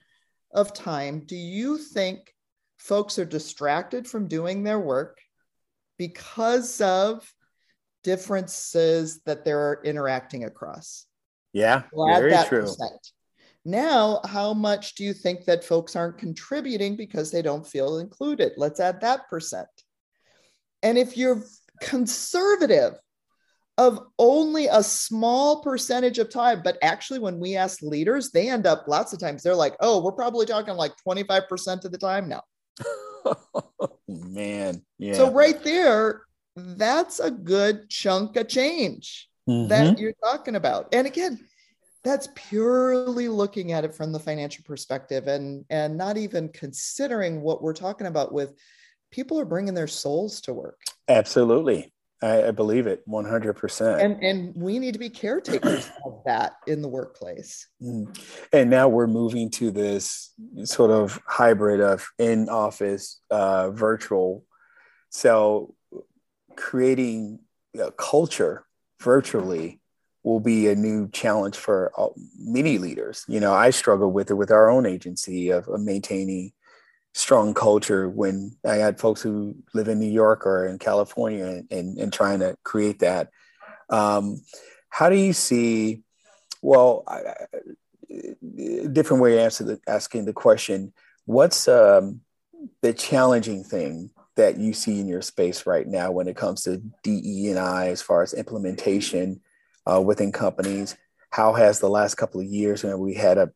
of 0.51 0.73
time, 0.73 1.23
do 1.25 1.35
you 1.35 1.77
think 1.77 2.33
folks 2.81 3.19
are 3.19 3.25
distracted 3.25 4.07
from 4.07 4.27
doing 4.27 4.63
their 4.63 4.79
work 4.79 5.19
because 5.97 6.81
of 6.81 7.31
differences 8.03 9.21
that 9.25 9.45
they're 9.45 9.79
interacting 9.83 10.43
across? 10.43 11.05
Yeah, 11.53 11.83
very 11.93 12.33
true. 12.47 12.61
Percent. 12.61 13.11
Now, 13.63 14.21
how 14.25 14.55
much 14.55 14.95
do 14.95 15.03
you 15.03 15.13
think 15.13 15.45
that 15.45 15.63
folks 15.63 15.95
aren't 15.95 16.17
contributing 16.17 16.95
because 16.95 17.29
they 17.29 17.43
don't 17.43 17.67
feel 17.67 17.99
included? 17.99 18.53
Let's 18.57 18.79
add 18.79 19.01
that 19.01 19.29
percent. 19.29 19.67
And 20.81 20.97
if 20.97 21.15
you're 21.15 21.43
conservative 21.81 22.95
of 23.77 23.99
only 24.19 24.67
a 24.67 24.83
small 24.83 25.61
percentage 25.63 26.19
of 26.19 26.29
time. 26.29 26.61
But 26.63 26.77
actually, 26.81 27.19
when 27.19 27.39
we 27.39 27.55
ask 27.55 27.81
leaders, 27.81 28.31
they 28.31 28.49
end 28.49 28.67
up 28.67 28.85
lots 28.87 29.13
of 29.13 29.19
times 29.19 29.41
they're 29.41 29.55
like, 29.55 29.75
oh, 29.79 30.03
we're 30.03 30.11
probably 30.11 30.45
talking 30.45 30.75
like 30.75 30.93
25% 31.07 31.85
of 31.85 31.91
the 31.91 31.97
time 31.97 32.29
now. 32.29 32.43
Man. 34.07 34.83
Yeah. 34.97 35.13
So, 35.13 35.31
right 35.31 35.61
there, 35.63 36.23
that's 36.55 37.19
a 37.19 37.31
good 37.31 37.89
chunk 37.89 38.35
of 38.35 38.47
change 38.47 39.29
mm-hmm. 39.47 39.67
that 39.69 39.99
you're 39.99 40.13
talking 40.23 40.55
about. 40.55 40.89
And 40.93 41.07
again, 41.07 41.39
that's 42.03 42.29
purely 42.35 43.27
looking 43.27 43.71
at 43.71 43.83
it 43.83 43.93
from 43.93 44.11
the 44.11 44.19
financial 44.19 44.63
perspective 44.63 45.27
and 45.27 45.65
and 45.69 45.97
not 45.97 46.17
even 46.17 46.49
considering 46.49 47.41
what 47.41 47.61
we're 47.61 47.73
talking 47.73 48.07
about 48.07 48.33
with 48.33 48.53
people 49.11 49.39
are 49.39 49.45
bringing 49.45 49.73
their 49.73 49.87
souls 49.87 50.41
to 50.41 50.53
work 50.53 50.79
absolutely 51.07 51.93
I, 52.21 52.47
I 52.47 52.51
believe 52.51 52.87
it 52.87 53.07
100%. 53.07 54.03
And, 54.03 54.23
and 54.23 54.55
we 54.55 54.79
need 54.79 54.93
to 54.93 54.99
be 54.99 55.09
caretakers 55.09 55.89
of 56.05 56.21
that 56.25 56.53
in 56.67 56.81
the 56.81 56.87
workplace. 56.87 57.67
Mm. 57.81 58.17
And 58.53 58.69
now 58.69 58.87
we're 58.87 59.07
moving 59.07 59.49
to 59.51 59.71
this 59.71 60.31
sort 60.63 60.91
of 60.91 61.19
hybrid 61.25 61.81
of 61.81 62.07
in 62.19 62.49
office, 62.49 63.19
uh, 63.31 63.71
virtual. 63.71 64.45
So 65.09 65.73
creating 66.55 67.39
a 67.79 67.91
culture 67.91 68.65
virtually 69.01 69.81
will 70.23 70.39
be 70.39 70.67
a 70.67 70.75
new 70.75 71.09
challenge 71.09 71.57
for 71.57 71.91
many 72.37 72.77
leaders. 72.77 73.25
You 73.27 73.39
know, 73.39 73.53
I 73.53 73.71
struggle 73.71 74.11
with 74.11 74.29
it 74.29 74.35
with 74.35 74.51
our 74.51 74.69
own 74.69 74.85
agency 74.85 75.49
of, 75.49 75.67
of 75.67 75.81
maintaining 75.81 76.51
strong 77.13 77.53
culture 77.53 78.09
when 78.09 78.55
I 78.65 78.75
had 78.75 78.99
folks 78.99 79.21
who 79.21 79.55
live 79.73 79.87
in 79.87 79.99
New 79.99 80.09
York 80.09 80.45
or 80.45 80.67
in 80.67 80.79
California 80.79 81.45
and, 81.45 81.67
and, 81.71 81.97
and 81.97 82.13
trying 82.13 82.39
to 82.39 82.55
create 82.63 82.99
that. 82.99 83.29
Um, 83.89 84.41
how 84.89 85.09
do 85.09 85.15
you 85.15 85.33
see, 85.33 86.03
well, 86.61 87.03
I, 87.07 87.15
I, 87.15 87.45
different 88.91 89.21
way 89.21 89.43
of 89.45 89.57
the, 89.57 89.79
asking 89.87 90.25
the 90.25 90.33
question, 90.33 90.93
what's 91.25 91.67
um, 91.67 92.21
the 92.81 92.93
challenging 92.93 93.63
thing 93.63 94.11
that 94.35 94.57
you 94.57 94.73
see 94.73 94.99
in 94.99 95.07
your 95.07 95.21
space 95.21 95.65
right 95.65 95.87
now 95.87 96.11
when 96.11 96.27
it 96.27 96.35
comes 96.35 96.63
to 96.63 96.81
DE 97.03 97.49
and 97.49 97.59
I 97.59 97.87
as 97.87 98.01
far 98.01 98.21
as 98.21 98.33
implementation 98.33 99.41
uh, 99.85 100.01
within 100.01 100.31
companies? 100.31 100.95
How 101.29 101.53
has 101.53 101.79
the 101.79 101.89
last 101.89 102.15
couple 102.15 102.41
of 102.41 102.47
years, 102.47 102.83
know, 102.83 102.97
we 102.97 103.13
had 103.13 103.37
a 103.37 103.51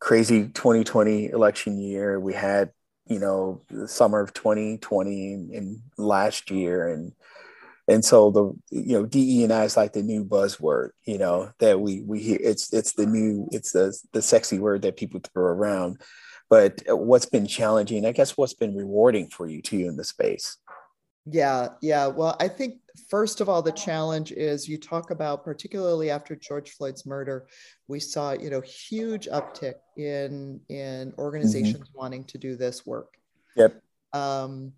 crazy 0.00 0.48
2020 0.48 1.30
election 1.30 1.80
year, 1.80 2.18
we 2.18 2.34
had 2.34 2.70
you 3.12 3.18
know 3.18 3.62
the 3.68 3.88
summer 3.88 4.20
of 4.20 4.32
2020 4.32 5.32
and 5.54 5.80
last 5.98 6.50
year. 6.50 6.88
And 6.88 7.12
and 7.88 8.04
so 8.04 8.30
the 8.30 8.76
you 8.76 8.98
know 8.98 9.06
DE 9.06 9.44
and 9.44 9.52
I 9.52 9.64
is 9.64 9.76
like 9.76 9.92
the 9.92 10.02
new 10.02 10.24
buzzword 10.24 10.90
you 11.04 11.18
know 11.18 11.52
that 11.58 11.80
we 11.80 12.02
we 12.02 12.20
hear 12.20 12.38
it's 12.40 12.72
it's 12.72 12.92
the 12.92 13.06
new 13.06 13.48
it's 13.52 13.72
the 13.72 13.96
the 14.12 14.22
sexy 14.22 14.58
word 14.58 14.82
that 14.82 14.96
people 14.96 15.20
throw 15.20 15.44
around. 15.44 16.00
But 16.48 16.82
what's 16.86 17.26
been 17.26 17.46
challenging 17.46 18.06
I 18.06 18.12
guess 18.12 18.36
what's 18.36 18.54
been 18.54 18.76
rewarding 18.76 19.28
for 19.28 19.46
you 19.46 19.62
too 19.62 19.80
in 19.80 19.96
the 19.96 20.04
space? 20.04 20.58
Yeah, 21.24 21.68
yeah. 21.80 22.08
Well, 22.08 22.36
I 22.40 22.48
think 22.48 22.81
first 23.08 23.40
of 23.40 23.48
all, 23.48 23.62
the 23.62 23.72
challenge 23.72 24.32
is 24.32 24.68
you 24.68 24.78
talk 24.78 25.10
about, 25.10 25.44
particularly 25.44 26.10
after 26.10 26.36
George 26.36 26.70
Floyd's 26.70 27.06
murder, 27.06 27.46
we 27.88 28.00
saw 28.00 28.32
you 28.32 28.50
know 28.50 28.60
huge 28.60 29.28
uptick 29.28 29.74
in 29.96 30.60
in 30.68 31.10
mm-hmm. 31.10 31.20
organizations 31.20 31.88
mm-hmm. 31.88 31.98
wanting 31.98 32.24
to 32.24 32.38
do 32.38 32.56
this 32.56 32.86
work. 32.86 33.14
Yep. 33.56 33.82
Um, 34.12 34.72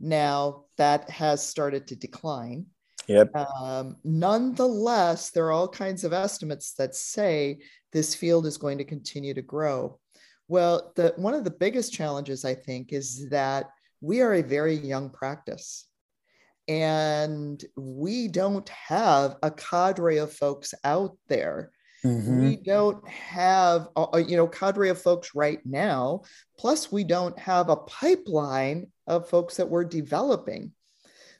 now 0.00 0.64
that 0.76 1.08
has 1.10 1.46
started 1.46 1.86
to 1.88 1.96
decline. 1.96 2.66
Yep. 3.08 3.34
Um, 3.34 3.96
nonetheless, 4.04 5.30
there 5.30 5.46
are 5.46 5.52
all 5.52 5.68
kinds 5.68 6.04
of 6.04 6.12
estimates 6.12 6.74
that 6.74 6.94
say 6.94 7.60
this 7.92 8.14
field 8.14 8.46
is 8.46 8.56
going 8.56 8.78
to 8.78 8.84
continue 8.84 9.34
to 9.34 9.42
grow. 9.42 9.98
Well, 10.48 10.92
the 10.96 11.14
one 11.16 11.34
of 11.34 11.44
the 11.44 11.50
biggest 11.50 11.92
challenges 11.92 12.44
I 12.44 12.54
think 12.54 12.92
is 12.92 13.28
that 13.30 13.70
we 14.00 14.20
are 14.20 14.34
a 14.34 14.42
very 14.42 14.74
young 14.74 15.10
practice 15.10 15.86
and 16.72 17.62
we 17.76 18.28
don't 18.28 18.68
have 18.70 19.36
a 19.42 19.50
cadre 19.50 20.16
of 20.16 20.32
folks 20.32 20.72
out 20.84 21.16
there. 21.28 21.70
Mm-hmm. 22.04 22.40
we 22.40 22.56
don't 22.56 23.06
have 23.08 23.86
a, 23.94 24.18
you 24.18 24.36
know 24.36 24.48
cadre 24.48 24.88
of 24.88 25.00
folks 25.00 25.36
right 25.36 25.60
now 25.64 26.22
plus 26.58 26.90
we 26.90 27.04
don't 27.04 27.38
have 27.38 27.68
a 27.68 27.76
pipeline 27.76 28.88
of 29.06 29.28
folks 29.28 29.56
that 29.58 29.68
we're 29.68 29.84
developing. 29.84 30.72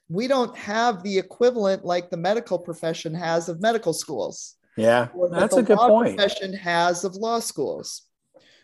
We 0.08 0.28
don't 0.28 0.56
have 0.56 1.02
the 1.02 1.18
equivalent 1.18 1.84
like 1.84 2.10
the 2.10 2.16
medical 2.16 2.60
profession 2.60 3.12
has 3.14 3.48
of 3.48 3.60
medical 3.60 3.92
schools. 3.92 4.54
Yeah 4.76 5.08
that's 5.32 5.56
a 5.56 5.64
good 5.64 5.78
point. 5.78 6.16
profession 6.16 6.52
has 6.52 7.02
of 7.02 7.16
law 7.16 7.40
schools. 7.40 8.02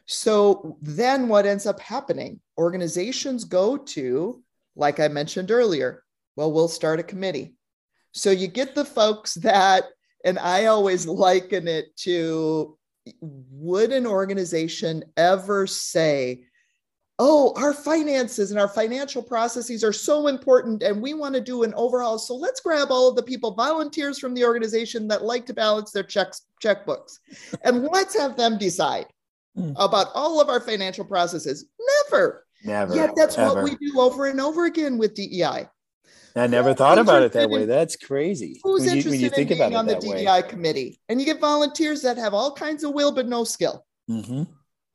So 0.06 0.78
then 0.80 1.28
what 1.28 1.46
ends 1.46 1.66
up 1.66 1.80
happening? 1.80 2.38
Organizations 2.56 3.44
go 3.44 3.76
to, 3.76 4.40
like 4.76 5.00
I 5.00 5.08
mentioned 5.08 5.50
earlier, 5.50 6.04
well, 6.38 6.52
we'll 6.52 6.68
start 6.68 7.00
a 7.00 7.02
committee. 7.02 7.56
So 8.12 8.30
you 8.30 8.46
get 8.46 8.76
the 8.76 8.84
folks 8.84 9.34
that, 9.34 9.86
and 10.24 10.38
I 10.38 10.66
always 10.66 11.04
liken 11.04 11.66
it 11.66 11.96
to 12.04 12.78
would 13.20 13.90
an 13.90 14.06
organization 14.06 15.02
ever 15.16 15.66
say, 15.66 16.44
oh, 17.18 17.52
our 17.56 17.74
finances 17.74 18.52
and 18.52 18.60
our 18.60 18.68
financial 18.68 19.20
processes 19.20 19.82
are 19.82 19.92
so 19.92 20.28
important 20.28 20.84
and 20.84 21.02
we 21.02 21.12
want 21.12 21.34
to 21.34 21.40
do 21.40 21.64
an 21.64 21.74
overhaul. 21.74 22.20
So 22.20 22.36
let's 22.36 22.60
grab 22.60 22.92
all 22.92 23.08
of 23.08 23.16
the 23.16 23.22
people, 23.24 23.54
volunteers 23.54 24.20
from 24.20 24.32
the 24.32 24.44
organization 24.44 25.08
that 25.08 25.24
like 25.24 25.44
to 25.46 25.54
balance 25.54 25.90
their 25.90 26.04
checks, 26.04 26.42
checkbooks, 26.62 27.18
and 27.64 27.82
let's 27.92 28.16
have 28.16 28.36
them 28.36 28.58
decide 28.58 29.06
mm. 29.58 29.74
about 29.76 30.06
all 30.14 30.40
of 30.40 30.48
our 30.48 30.60
financial 30.60 31.04
processes. 31.04 31.66
Never. 32.04 32.46
Never. 32.62 32.94
Yet 32.94 33.14
that's 33.16 33.36
ever. 33.36 33.54
what 33.54 33.64
we 33.64 33.74
do 33.74 33.98
over 33.98 34.26
and 34.26 34.40
over 34.40 34.66
again 34.66 34.98
with 34.98 35.14
DEI. 35.14 35.66
I 36.38 36.46
never 36.46 36.74
thought 36.74 36.98
about 36.98 37.22
it 37.22 37.32
that 37.32 37.50
way. 37.50 37.64
That's 37.64 37.96
crazy. 37.96 38.60
Who's 38.62 38.82
when 38.82 38.96
interested 38.96 39.18
you, 39.18 39.24
you 39.24 39.30
think 39.30 39.50
in 39.50 39.58
being 39.58 39.76
on 39.76 39.86
the 39.86 39.96
DEI 39.96 40.26
way. 40.26 40.42
committee? 40.42 41.00
And 41.08 41.20
you 41.20 41.26
get 41.26 41.40
volunteers 41.40 42.02
that 42.02 42.16
have 42.18 42.34
all 42.34 42.52
kinds 42.52 42.84
of 42.84 42.92
will 42.94 43.12
but 43.12 43.26
no 43.26 43.44
skill. 43.44 43.84
Mm-hmm 44.10 44.44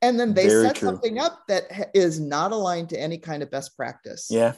and 0.03 0.19
then 0.19 0.33
they 0.33 0.50
Very 0.50 0.65
set 0.65 0.75
true. 0.75 0.89
something 0.89 1.17
up 1.17 1.47
that 1.47 1.91
is 1.93 2.19
not 2.19 2.51
aligned 2.51 2.89
to 2.89 3.00
any 3.00 3.17
kind 3.17 3.41
of 3.41 3.50
best 3.50 3.77
practice. 3.77 4.27
Yeah. 4.29 4.51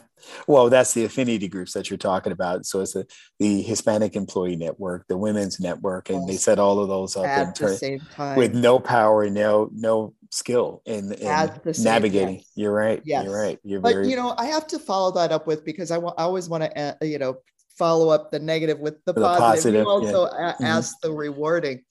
Well, 0.47 0.71
that's 0.71 0.95
the 0.95 1.05
affinity 1.05 1.47
groups 1.47 1.73
that 1.73 1.87
you're 1.87 1.97
talking 1.97 2.31
about. 2.31 2.65
So 2.65 2.81
it's 2.81 2.93
the, 2.93 3.05
the 3.37 3.61
Hispanic 3.61 4.15
Employee 4.15 4.55
Network, 4.55 5.05
the 5.07 5.17
Women's 5.17 5.59
Network, 5.59 6.09
and 6.09 6.27
they 6.27 6.37
set 6.37 6.57
all 6.57 6.79
of 6.79 6.87
those 6.87 7.15
up 7.15 7.27
at 7.27 7.53
the 7.53 7.77
same 7.77 7.99
time 8.15 8.37
with 8.37 8.55
no 8.55 8.79
power 8.79 9.21
and 9.23 9.35
no 9.35 9.69
no 9.71 10.15
skill 10.35 10.81
in, 10.85 11.13
in 11.13 11.49
navigating. 11.79 12.37
Time. 12.37 12.45
You're 12.55 12.73
right. 12.73 13.01
Yes. 13.05 13.25
You're 13.25 13.35
right. 13.35 13.59
You're 13.63 13.79
but 13.79 13.93
very... 13.93 14.09
you 14.09 14.15
know, 14.15 14.35
I 14.37 14.45
have 14.45 14.67
to 14.67 14.79
follow 14.79 15.11
that 15.13 15.31
up 15.31 15.47
with 15.47 15.63
because 15.63 15.91
I, 15.91 15.95
w- 15.95 16.13
I 16.17 16.23
always 16.23 16.49
want 16.49 16.63
to 16.63 16.79
uh, 16.79 16.93
you 17.01 17.19
know 17.19 17.37
follow 17.77 18.09
up 18.09 18.31
the 18.31 18.39
negative 18.39 18.79
with 18.79 19.03
the, 19.05 19.13
the 19.13 19.21
positive. 19.21 19.45
positive. 19.45 19.81
You 19.83 19.89
also 19.89 20.35
yeah. 20.35 20.49
a- 20.49 20.53
mm-hmm. 20.53 20.63
ask 20.65 20.99
the 21.01 21.11
rewarding 21.11 21.83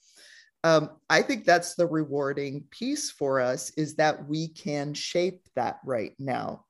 um, 0.65 0.93
I 1.11 1.21
think 1.21 1.45
that's 1.45 1.75
the 1.75 1.87
rewarding 1.87 2.65
piece 2.71 3.11
for 3.11 3.39
us 3.39 3.71
is 3.77 3.97
that 3.97 4.27
we 4.27 4.49
can 4.49 4.95
shape 4.95 5.43
that 5.57 5.79
right 5.85 6.15
now. 6.19 6.65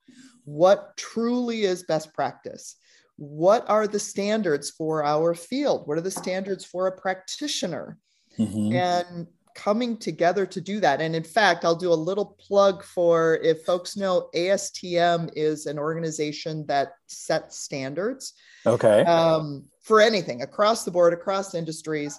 What 0.45 0.97
truly 0.97 1.63
is 1.63 1.85
best 1.85 2.13
practice? 2.13 2.75
What 3.17 3.65
are 3.71 3.87
the 3.87 4.01
standards 4.01 4.71
for 4.71 5.05
our 5.05 5.33
field? 5.33 5.87
What 5.87 5.97
are 5.97 6.03
the 6.03 6.11
standards 6.11 6.65
for 6.65 6.89
a 6.89 7.01
practitioner? 7.01 7.97
Mm-hmm. 8.37 8.75
And 8.75 9.27
coming 9.55 9.97
together 9.97 10.47
to 10.47 10.61
do 10.61 10.81
that. 10.81 11.01
And 11.01 11.15
in 11.15 11.25
fact, 11.25 11.65
I'll 11.65 11.77
do 11.77 11.93
a 11.93 11.95
little 11.95 12.37
plug 12.39 12.83
for 12.83 13.37
if 13.37 13.65
folks 13.65 13.97
know 13.97 14.29
ASTM 14.35 15.31
is 15.35 15.67
an 15.67 15.79
organization 15.79 16.67
that 16.67 16.95
sets 17.07 17.59
standards. 17.59 18.35
Okay. 18.67 19.03
Um, 19.03 19.65
for 19.83 20.01
anything 20.01 20.43
across 20.43 20.85
the 20.85 20.91
board, 20.91 21.13
across 21.13 21.55
industries 21.55 22.19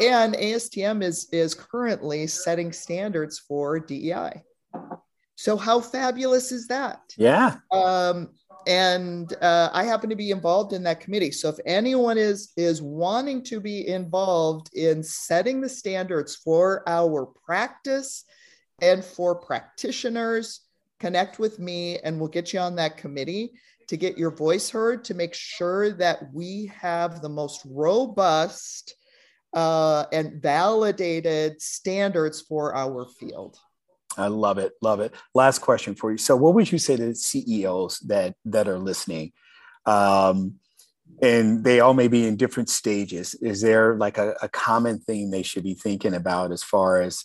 and 0.00 0.34
ASTM 0.34 1.02
is 1.02 1.28
is 1.30 1.54
currently 1.54 2.26
setting 2.26 2.72
standards 2.72 3.38
for 3.38 3.78
DEI. 3.78 4.42
So 5.36 5.56
how 5.56 5.80
fabulous 5.80 6.52
is 6.52 6.68
that? 6.68 7.00
Yeah. 7.16 7.56
Um, 7.72 8.30
and 8.66 9.32
uh, 9.40 9.70
I 9.72 9.84
happen 9.84 10.10
to 10.10 10.16
be 10.16 10.30
involved 10.30 10.72
in 10.72 10.82
that 10.84 11.00
committee. 11.00 11.30
So 11.30 11.48
if 11.48 11.56
anyone 11.66 12.18
is 12.18 12.52
is 12.56 12.82
wanting 12.82 13.42
to 13.44 13.60
be 13.60 13.88
involved 13.88 14.70
in 14.74 15.02
setting 15.02 15.60
the 15.60 15.68
standards 15.68 16.36
for 16.36 16.82
our 16.86 17.26
practice 17.46 18.24
and 18.80 19.04
for 19.04 19.34
practitioners, 19.34 20.60
connect 21.00 21.38
with 21.38 21.58
me, 21.58 21.98
and 21.98 22.18
we'll 22.18 22.28
get 22.28 22.52
you 22.52 22.60
on 22.60 22.76
that 22.76 22.96
committee 22.96 23.52
to 23.88 23.96
get 23.96 24.18
your 24.18 24.30
voice 24.30 24.70
heard 24.70 25.04
to 25.04 25.14
make 25.14 25.34
sure 25.34 25.92
that 25.92 26.32
we 26.32 26.72
have 26.80 27.20
the 27.20 27.28
most 27.28 27.62
robust 27.66 28.94
uh, 29.52 30.06
and 30.12 30.42
validated 30.42 31.60
standards 31.60 32.40
for 32.40 32.74
our 32.74 33.06
field. 33.20 33.58
I 34.16 34.28
love 34.28 34.58
it, 34.58 34.72
love 34.80 35.00
it. 35.00 35.12
Last 35.34 35.60
question 35.60 35.94
for 35.94 36.12
you. 36.12 36.18
So, 36.18 36.36
what 36.36 36.54
would 36.54 36.70
you 36.70 36.78
say 36.78 36.96
to 36.96 37.14
CEOs 37.14 38.00
that 38.00 38.34
that 38.44 38.68
are 38.68 38.78
listening, 38.78 39.32
um, 39.86 40.54
and 41.22 41.64
they 41.64 41.80
all 41.80 41.94
may 41.94 42.08
be 42.08 42.26
in 42.26 42.36
different 42.36 42.68
stages? 42.68 43.34
Is 43.34 43.60
there 43.60 43.96
like 43.96 44.18
a, 44.18 44.34
a 44.42 44.48
common 44.48 44.98
thing 45.00 45.30
they 45.30 45.42
should 45.42 45.64
be 45.64 45.74
thinking 45.74 46.14
about 46.14 46.52
as 46.52 46.62
far 46.62 47.00
as 47.02 47.24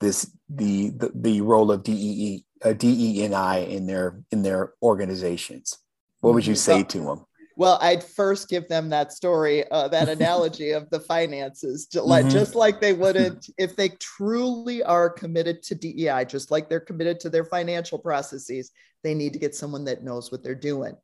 this 0.00 0.30
the 0.48 0.90
the, 0.90 1.10
the 1.14 1.40
role 1.40 1.72
of 1.72 1.82
DEE 1.82 2.44
uh, 2.64 2.72
DEI 2.72 3.66
in 3.70 3.86
their 3.86 4.22
in 4.30 4.42
their 4.42 4.74
organizations? 4.82 5.78
What 6.20 6.34
would 6.34 6.46
you 6.46 6.54
mm-hmm. 6.54 6.82
say 6.82 6.82
to 6.84 7.00
them? 7.00 7.24
Well, 7.60 7.76
I'd 7.82 8.02
first 8.02 8.48
give 8.48 8.68
them 8.68 8.88
that 8.88 9.12
story, 9.12 9.70
uh, 9.70 9.88
that 9.88 10.08
analogy 10.18 10.70
of 10.70 10.88
the 10.88 10.98
finances, 10.98 11.84
just 11.84 12.06
like, 12.06 12.24
mm-hmm. 12.24 12.32
just 12.32 12.54
like 12.54 12.80
they 12.80 12.92
wouldn't 13.04 13.50
if 13.58 13.76
they 13.76 13.90
truly 14.00 14.82
are 14.82 15.10
committed 15.10 15.62
to 15.64 15.74
DEI, 15.74 16.24
just 16.24 16.50
like 16.50 16.70
they're 16.70 16.80
committed 16.80 17.20
to 17.20 17.28
their 17.28 17.44
financial 17.44 17.98
processes. 17.98 18.70
They 19.04 19.12
need 19.12 19.34
to 19.34 19.38
get 19.38 19.54
someone 19.54 19.84
that 19.84 20.02
knows 20.02 20.32
what 20.32 20.42
they're 20.42 20.54
doing. 20.54 20.96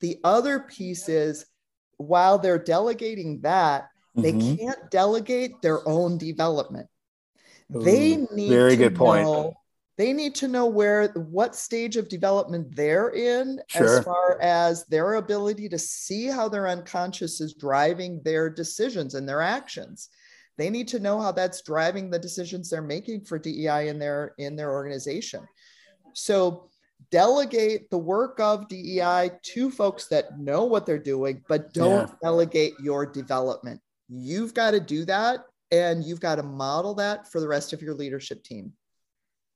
The 0.00 0.18
other 0.24 0.60
piece 0.60 1.10
is 1.10 1.44
while 1.98 2.38
they're 2.38 2.58
delegating 2.58 3.42
that, 3.42 3.90
mm-hmm. 4.16 4.22
they 4.22 4.56
can't 4.56 4.90
delegate 4.90 5.60
their 5.60 5.86
own 5.86 6.16
development. 6.16 6.88
Ooh, 7.76 7.82
they 7.82 8.16
need 8.34 8.48
very 8.48 8.76
good 8.76 8.96
point. 8.96 9.24
Know, 9.24 9.57
they 9.98 10.12
need 10.12 10.36
to 10.36 10.48
know 10.48 10.66
where 10.66 11.08
what 11.08 11.56
stage 11.56 11.96
of 11.96 12.08
development 12.08 12.74
they're 12.74 13.10
in 13.10 13.60
sure. 13.66 13.98
as 13.98 14.04
far 14.04 14.38
as 14.40 14.86
their 14.86 15.14
ability 15.14 15.68
to 15.68 15.78
see 15.78 16.26
how 16.26 16.48
their 16.48 16.68
unconscious 16.68 17.40
is 17.40 17.54
driving 17.54 18.22
their 18.22 18.48
decisions 18.48 19.14
and 19.14 19.28
their 19.28 19.42
actions 19.42 20.08
they 20.56 20.70
need 20.70 20.88
to 20.88 20.98
know 20.98 21.20
how 21.20 21.30
that's 21.30 21.62
driving 21.62 22.10
the 22.10 22.18
decisions 22.18 22.70
they're 22.70 22.82
making 22.82 23.24
for 23.24 23.38
DEI 23.38 23.88
in 23.88 23.98
their 23.98 24.34
in 24.38 24.56
their 24.56 24.72
organization 24.72 25.46
so 26.14 26.70
delegate 27.10 27.90
the 27.90 27.98
work 27.98 28.40
of 28.40 28.68
DEI 28.68 29.30
to 29.42 29.70
folks 29.70 30.08
that 30.08 30.38
know 30.38 30.64
what 30.64 30.86
they're 30.86 30.98
doing 30.98 31.44
but 31.48 31.74
don't 31.74 32.08
yeah. 32.08 32.14
delegate 32.22 32.74
your 32.80 33.04
development 33.04 33.80
you've 34.08 34.54
got 34.54 34.70
to 34.70 34.80
do 34.80 35.04
that 35.04 35.40
and 35.70 36.02
you've 36.02 36.20
got 36.20 36.36
to 36.36 36.42
model 36.42 36.94
that 36.94 37.30
for 37.30 37.40
the 37.40 37.48
rest 37.48 37.72
of 37.72 37.82
your 37.82 37.94
leadership 37.94 38.42
team 38.42 38.72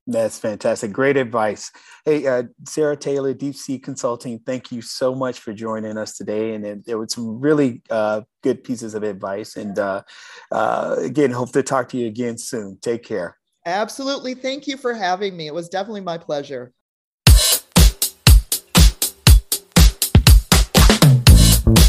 that's 0.06 0.38
fantastic. 0.38 0.92
Great 0.92 1.16
advice. 1.16 1.70
Hey, 2.04 2.26
uh, 2.26 2.44
Sara 2.66 2.96
Taylor, 2.96 3.34
deepSEE 3.34 3.82
Consulting, 3.82 4.40
thank 4.40 4.72
you 4.72 4.82
so 4.82 5.14
much 5.14 5.38
for 5.38 5.52
joining 5.52 5.96
us 5.96 6.16
today. 6.16 6.54
And 6.54 6.84
there 6.84 6.98
were 6.98 7.08
some 7.08 7.40
really 7.40 7.82
uh, 7.88 8.22
good 8.42 8.64
pieces 8.64 8.94
of 8.94 9.04
advice. 9.04 9.56
And 9.56 9.78
uh, 9.78 10.02
uh, 10.50 10.96
again, 10.98 11.30
hope 11.30 11.52
to 11.52 11.62
talk 11.62 11.88
to 11.90 11.98
you 11.98 12.08
again 12.08 12.36
soon. 12.38 12.78
Take 12.82 13.04
care. 13.04 13.38
Absolutely. 13.64 14.34
Thank 14.34 14.66
you 14.66 14.76
for 14.76 14.92
having 14.92 15.36
me. 15.36 15.46
It 15.46 15.54
was 15.54 15.68
definitely 15.68 16.00
my 16.00 16.18
pleasure. 16.18 16.72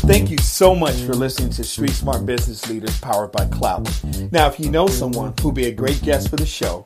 Thank 0.06 0.30
you 0.30 0.38
so 0.38 0.76
much 0.76 0.96
for 1.02 1.14
listening 1.14 1.50
to 1.52 1.64
Street 1.64 1.92
Smart 1.92 2.26
Business 2.26 2.70
Leaders 2.70 3.00
powered 3.00 3.32
by 3.32 3.46
Klout. 3.46 4.32
Now, 4.32 4.48
if 4.48 4.60
you 4.60 4.70
know 4.70 4.86
someone 4.86 5.34
who'd 5.42 5.56
be 5.56 5.68
a 5.68 5.72
great 5.72 6.02
guest 6.04 6.30
for 6.30 6.36
the 6.36 6.46
show, 6.46 6.84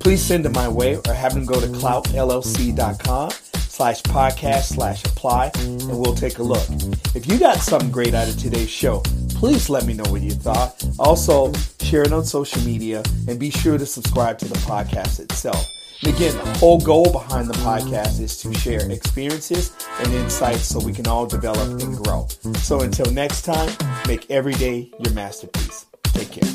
please 0.00 0.22
send 0.22 0.44
them 0.44 0.52
my 0.52 0.68
way 0.68 0.96
or 0.96 1.14
have 1.14 1.34
them 1.34 1.44
go 1.44 1.60
to 1.60 1.66
kloutllc.com 1.66 3.30
slash 3.54 4.02
podcast 4.02 4.74
slash 4.74 5.04
apply 5.04 5.50
and 5.58 5.88
we'll 5.88 6.14
take 6.14 6.38
a 6.38 6.42
look. 6.42 6.66
If 7.14 7.26
you 7.26 7.38
got 7.38 7.58
something 7.58 7.90
great 7.90 8.12
out 8.12 8.28
of 8.28 8.36
today's 8.38 8.68
show, 8.68 9.00
please 9.30 9.70
let 9.70 9.86
me 9.86 9.94
know 9.94 10.04
what 10.10 10.20
you 10.22 10.32
thought. 10.32 10.84
Also, 10.98 11.52
share 11.80 12.02
it 12.02 12.12
on 12.12 12.24
social 12.24 12.60
media 12.62 13.02
and 13.28 13.38
be 13.38 13.50
sure 13.50 13.78
to 13.78 13.86
subscribe 13.86 14.38
to 14.40 14.44
the 14.46 14.58
podcast 14.58 15.20
itself. 15.20 15.64
And 16.02 16.14
again, 16.14 16.36
the 16.36 16.58
whole 16.58 16.80
goal 16.80 17.10
behind 17.12 17.48
the 17.48 17.54
podcast 17.54 18.20
is 18.20 18.36
to 18.42 18.52
share 18.54 18.90
experiences 18.90 19.72
and 19.98 20.12
insights 20.12 20.64
so 20.64 20.80
we 20.80 20.92
can 20.92 21.06
all 21.06 21.26
develop 21.26 21.80
and 21.80 21.96
grow. 21.96 22.26
So 22.58 22.80
until 22.80 23.10
next 23.12 23.42
time, 23.42 23.70
make 24.06 24.30
every 24.30 24.54
day 24.54 24.90
your 24.98 25.12
masterpiece. 25.12 25.86
Take 26.04 26.32
care. 26.32 26.50